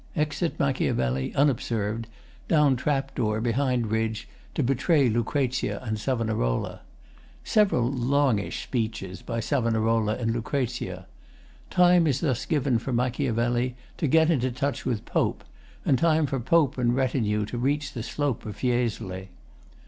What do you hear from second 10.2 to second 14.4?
LUC. Time is thus given for MACH. to get